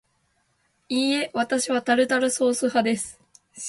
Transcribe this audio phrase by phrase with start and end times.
[0.89, 3.21] いいえ、わたしはタルタルソース派です